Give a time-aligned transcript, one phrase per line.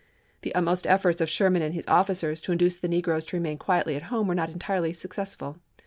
[0.41, 3.95] The utmost efforts of Sherman and his officers to induce the negroes to remain quietly
[3.95, 5.59] at home were not entirely successful.